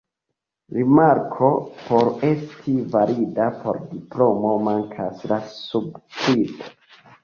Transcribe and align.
Rimarko: 0.77 1.49
por 1.91 2.09
esti 2.31 2.75
valida 2.97 3.53
por 3.61 3.81
diplomo 3.95 4.59
mankas 4.67 5.25
la 5.35 5.43
subskribo. 5.57 6.79